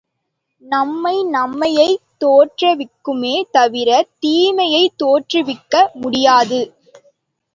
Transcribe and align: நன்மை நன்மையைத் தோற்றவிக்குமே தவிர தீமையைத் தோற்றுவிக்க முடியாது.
நன்மை 0.63 1.23
நன்மையைத் 1.25 2.05
தோற்றவிக்குமே 2.21 3.33
தவிர 3.51 3.89
தீமையைத் 4.19 4.97
தோற்றுவிக்க 4.97 5.83
முடியாது. 5.93 6.61